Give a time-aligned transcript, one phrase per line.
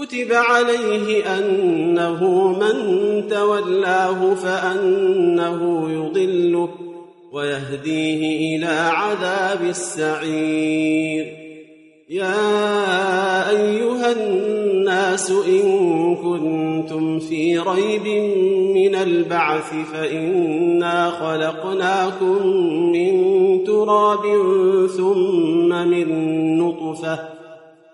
[0.00, 2.76] كتب عليه أنه من
[3.28, 6.68] تولاه فأنه يضله
[7.32, 11.26] ويهديه إلى عذاب السعير.
[12.10, 18.06] يا أيها الناس إن كنتم في ريب
[18.74, 22.46] من البعث فإنا خلقناكم
[22.92, 23.14] من
[23.64, 24.22] تراب
[24.96, 26.08] ثم من
[26.58, 27.39] نطفة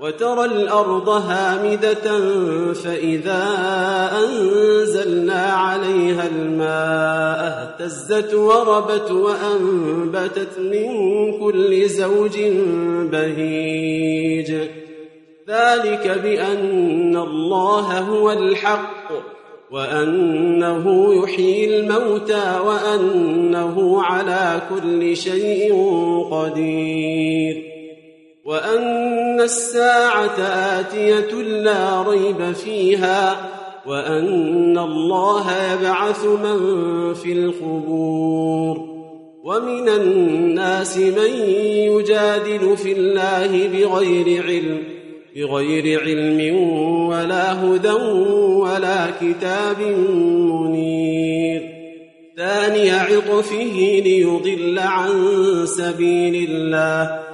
[0.00, 2.20] وترى الأرض هامدة
[2.72, 3.44] فإذا
[4.24, 10.88] أنزلنا عليها الماء اهتزت وربت وأنبتت من
[11.40, 12.40] كل زوج
[13.12, 14.52] بهيج.
[15.48, 19.12] ذلك بأن الله هو الحق
[19.70, 25.74] وأنه يحيي الموتى وأنه على كل شيء
[26.30, 27.73] قدير.
[28.44, 30.40] وأن الساعة
[30.78, 33.50] آتية لا ريب فيها
[33.86, 36.58] وأن الله يبعث من
[37.14, 38.94] في القبور
[39.44, 41.30] ومن الناس من
[41.66, 44.82] يجادل في الله بغير علم
[45.36, 46.56] بغير علم
[47.08, 47.92] ولا هدى
[48.60, 49.80] ولا كتاب
[50.50, 51.62] منير.
[52.36, 55.12] ثاني عطفه ليضل عن
[55.66, 57.33] سبيل الله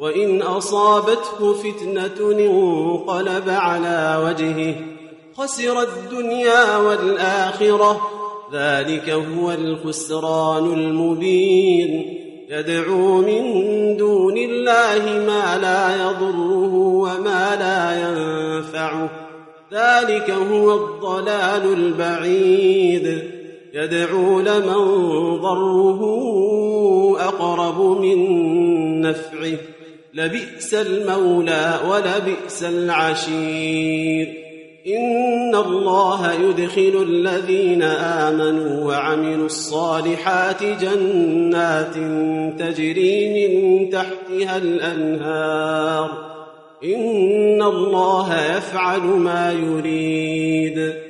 [0.00, 4.74] وإن أصابته فتنة انقلب على وجهه.
[5.34, 8.00] خسر الدنيا والآخرة.
[8.52, 12.16] ذلك هو الخسران المبين.
[12.50, 13.42] يدعو من
[13.96, 19.10] دون الله ما لا يضره وما لا ينفعه.
[19.72, 23.30] ذلك هو الضلال البعيد.
[23.74, 25.00] يدعو لمن
[25.40, 26.00] ضره
[27.20, 28.20] أقرب من
[29.00, 29.79] نفعه.
[30.14, 34.26] لبئس المولى ولبئس العشير.
[34.86, 41.94] إن الله يدخل الذين آمنوا وعملوا الصالحات جنات
[42.58, 46.30] تجري من تحتها الأنهار.
[46.84, 51.09] إن الله يفعل ما يريد.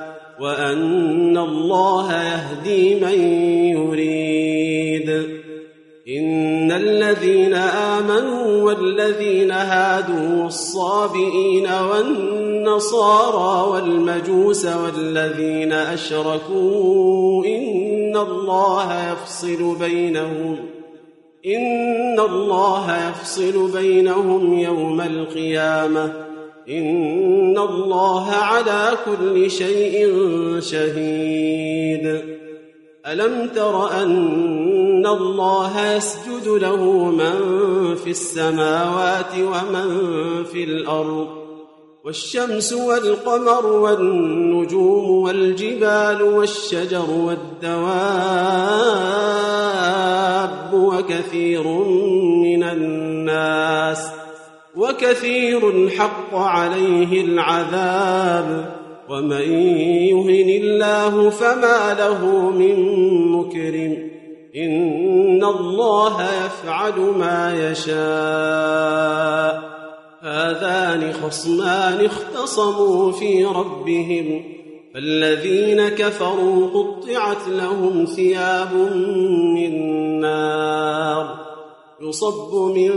[0.41, 3.19] وأن الله يهدي من
[3.77, 5.09] يريد.
[6.17, 20.55] إن الذين آمنوا والذين هادوا والصابئين والنصارى والمجوس والذين أشركوا إن الله يفصل بينهم
[21.45, 26.30] إن الله يفصل بينهم يوم القيامة.
[26.71, 30.09] إن الله على كل شيء
[30.59, 32.21] شهيد
[33.07, 37.35] ألم تر أن الله يسجد له من
[37.95, 39.89] في السماوات ومن
[40.43, 41.27] في الأرض
[42.05, 47.91] والشمس والقمر والنجوم والجبال والشجر والدواب
[50.73, 52.30] وكثير من
[55.01, 58.75] وكثير حق عليه العذاب.
[59.09, 62.75] ومن يهن الله فما له من
[63.31, 64.11] مكرم.
[64.55, 68.01] إن الله يفعل ما يشاء.
[70.21, 74.43] هذان خصمان اختصموا في ربهم.
[74.93, 78.75] فالذين كفروا قطعت لهم ثياب
[79.55, 79.71] من
[80.19, 81.40] نار.
[82.01, 82.91] يصب من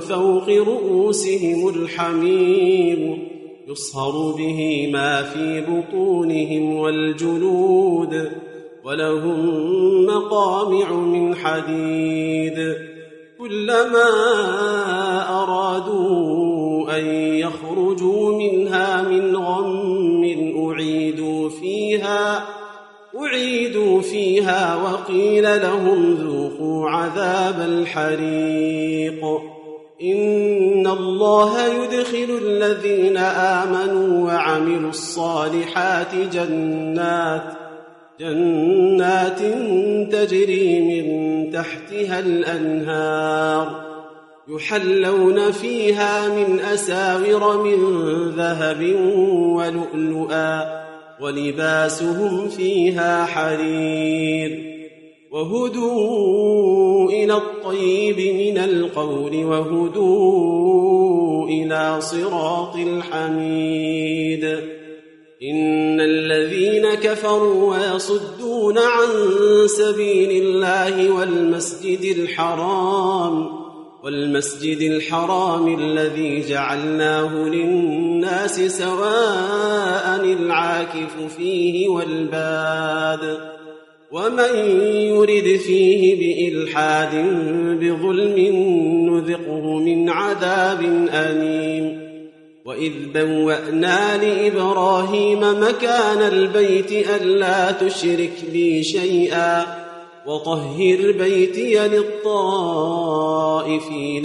[0.00, 3.28] فوق رؤوسهم الحميم
[3.68, 8.30] يصهر به ما في بطونهم والجلود
[8.84, 12.74] ولهم مقامع من حديد.
[13.38, 14.08] كلما
[15.42, 20.24] أرادوا أن يخرجوا منها من غم
[20.68, 22.44] أعيدوا فيها
[23.20, 29.24] أعيدوا فيها وقيل لهم ذوقوا عذاب الحريق.
[30.02, 37.42] إن الله يدخل الذين آمنوا وعملوا الصالحات جنات
[38.20, 39.38] جنات
[40.12, 43.82] تجري من تحتها الأنهار
[44.48, 47.78] يحلون فيها من أساور من
[48.36, 48.82] ذهب
[49.56, 50.81] ولؤلؤا
[51.22, 54.72] ولباسهم فيها حرير
[55.32, 60.82] وهدوا إلى الطيب من القول وهدوا
[61.48, 64.44] إلى صراط الحميد
[65.42, 69.08] إن الذين كفروا ويصدون عن
[69.66, 73.61] سبيل الله والمسجد الحرام
[74.02, 83.38] والمسجد الحرام الذي جعلناه للناس سواء العاكف فيه والباد
[84.12, 84.54] ومن
[84.84, 87.14] يرد فيه بإلحاد
[87.80, 88.38] بظلم
[89.10, 92.02] نذقه من عذاب أليم
[92.64, 99.81] وإذ بوأنا لإبراهيم مكان البيت ألا تشرك بي شيئا
[100.26, 102.26] وطهر بيتي للطائفين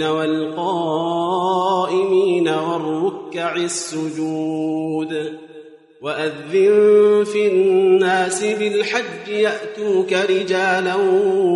[0.02, 1.28] والقائمين
[2.48, 5.38] والركع السجود
[6.02, 10.94] وأذن في الناس بالحج يأتوك رجالا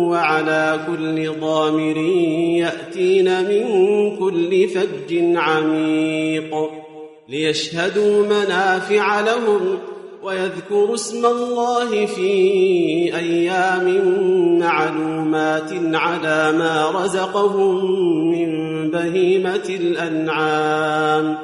[0.09, 1.97] وعلى كل ضامر
[2.57, 3.65] يأتين من
[4.17, 6.69] كل فج عميق
[7.29, 9.77] ليشهدوا منافع لهم
[10.23, 12.31] ويذكروا اسم الله في
[13.17, 13.87] أيام
[14.59, 17.85] معلومات على ما رزقهم
[18.31, 18.49] من
[18.91, 21.37] بهيمة الأنعام.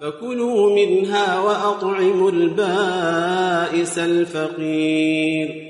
[0.00, 5.64] فكلوا منها وأطعموا البائس الفقير.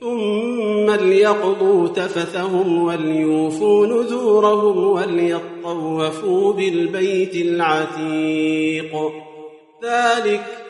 [0.00, 8.92] ثم ليقضوا تفثهم وليوفوا نذورهم وليطوفوا بالبيت العتيق.
[9.84, 10.69] ذلك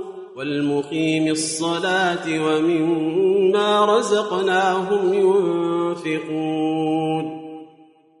[0.35, 5.13] والمقيم الصلاة ومما رزقناهم
[6.03, 7.41] ينفقون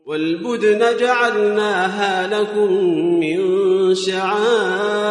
[0.05, 2.73] والبدن جعلناها لكم
[3.19, 3.39] من
[3.95, 5.09] شعائر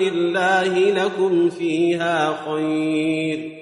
[0.00, 3.61] الله لكم فيها خير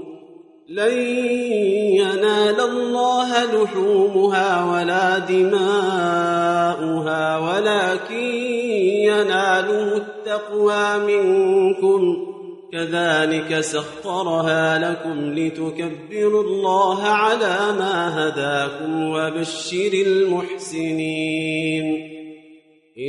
[0.71, 0.97] لن
[1.99, 5.67] ينال الله لحومها ولا دماؤها
[7.37, 8.23] ولكن
[9.03, 12.27] يناله التقوى منكم.
[12.71, 21.85] كذلك سخرها لكم لتكبروا الله على ما هداكم وبشر المحسنين.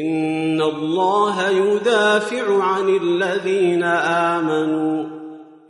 [0.03, 5.12] إن الله يدافع عن الذين آمنوا.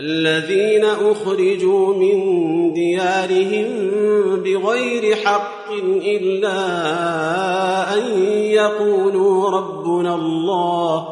[0.00, 2.18] الذين أخرجوا من
[2.72, 3.66] ديارهم
[4.36, 6.58] بغير حق إلا
[7.94, 11.08] أن يقولوا ربنا الله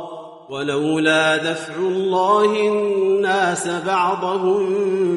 [0.50, 4.66] ولولا دفع الله الناس بعضهم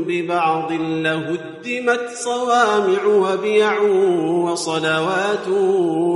[0.07, 3.81] ببعض لهدمت صوامع وبيع
[4.51, 5.47] وصلوات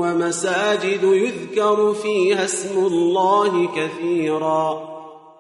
[0.02, 4.95] ومساجد يذكر فيها اسم الله كثيرا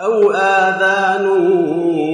[0.00, 1.28] أو آذان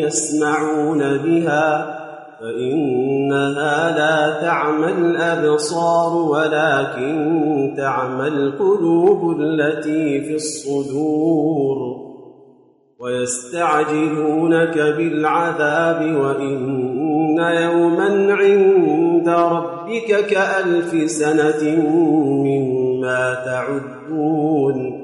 [0.04, 1.94] يسمعون بها
[2.40, 12.04] فإنها لا تعمى الأبصار ولكن تعمى القلوب التي في الصدور
[13.00, 21.80] ويستعجلونك بالعذاب وإن يوما عند ربك كألف سنة
[22.44, 25.03] مما تعدون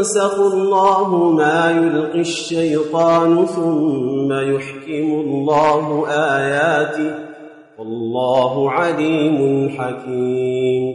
[0.00, 7.14] فينسخ الله ما يلقي الشيطان ثم يحكم الله آياته.
[7.78, 10.94] والله عليم حكيم.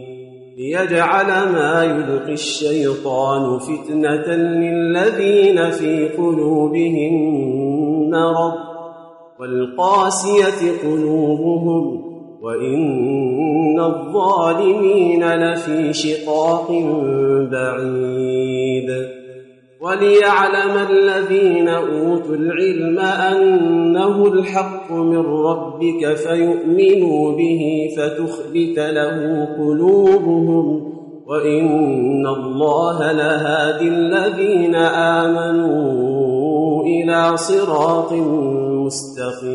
[0.57, 7.13] ليجعل ما يلقي الشيطان فتنة للذين في قلوبهم
[8.09, 8.53] مرض.
[9.39, 12.04] والقاسية قلوبهم
[12.45, 16.71] وإن الظالمين لفي شقاق
[17.51, 18.89] بعيد
[19.81, 30.91] وليعلم الذين أوتوا العلم أنه الحق من ربك فيؤمنوا به فتخبت له قلوبهم
[31.27, 34.75] وإن الله لهادي الذين
[35.25, 38.13] آمنوا إلى صراط
[38.85, 39.54] مستقيم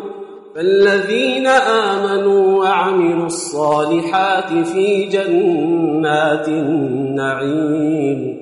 [0.55, 8.41] فالذين آمنوا وعملوا الصالحات في جنات النعيم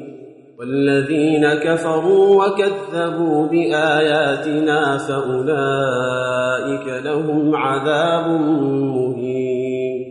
[0.60, 10.06] والذين كفروا وكذبوا بآياتنا فأولئك لهم عذاب مهين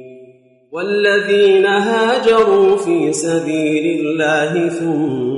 [0.73, 5.38] والذين هاجروا في سبيل الله ثم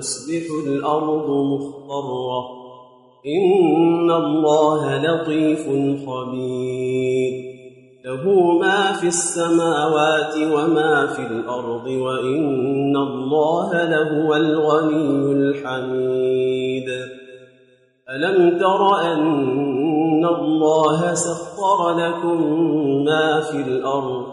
[0.00, 2.44] فتصبح الأرض مخضرة.
[3.26, 5.66] إن الله لطيف
[6.08, 7.50] خبير.
[8.04, 16.88] له ما في السماوات وما في الأرض وإن الله لهو الغني الحميد.
[18.10, 22.54] ألم تر أن الله سخر لكم
[23.04, 24.26] ما في الأرض؟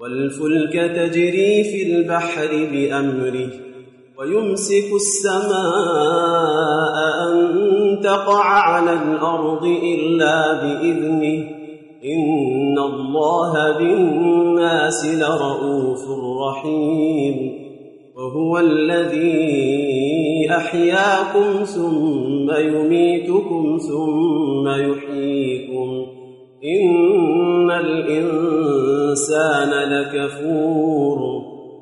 [0.00, 3.65] والفلك تجري في البحر بأمره.
[4.18, 6.96] ويمسك السماء
[7.28, 11.44] أن تقع على الأرض إلا بإذنه.
[12.04, 16.00] إن الله بالناس لرؤوف
[16.48, 17.66] رحيم.
[18.16, 26.06] وهو الذي أحياكم ثم يميتكم ثم يحييكم.
[26.64, 31.35] إن الإنسان لكفور.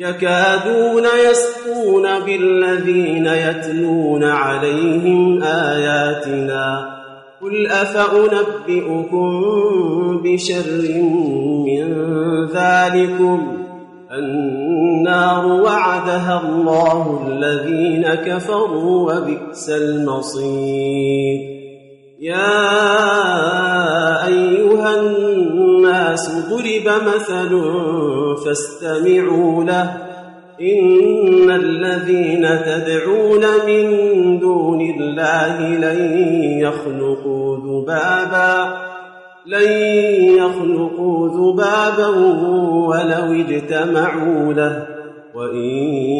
[0.00, 6.96] يكادون يسقون بالذين يتلون عليهم آياتنا.
[7.42, 9.30] قل أفأنبئكم
[10.24, 10.92] بشر
[11.66, 11.84] من
[12.46, 13.56] ذلكم؟
[14.12, 21.59] النار وعدها الله الذين كفروا وبئس المصير.
[22.20, 22.66] يا
[24.26, 27.62] أيها الناس ضرب مثل
[28.44, 29.96] فاستمعوا له.
[30.60, 36.18] إن الذين تدعون من دون الله لن
[36.60, 38.74] يخلقوا ذبابا
[39.46, 39.72] لن
[40.36, 42.08] يخلقوا ذبابا
[42.88, 44.86] ولو اجتمعوا له.
[45.34, 46.19] وإن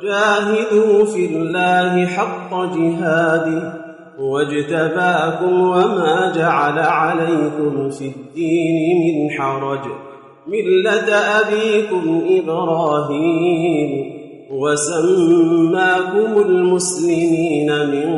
[0.00, 3.72] وجاهدوا في الله حق جهاده
[4.18, 9.80] واجتباكم وما جعل عليكم في الدين من حرج.
[10.46, 13.90] ملة أبيكم إبراهيم
[14.50, 18.08] وسماكم المسلمين من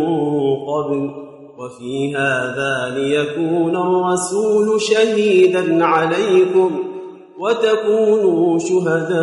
[0.57, 1.11] قبل.
[1.59, 6.71] وفي هذا ليكون الرسول شهيدا عليكم
[7.39, 9.23] وتكونوا شهداء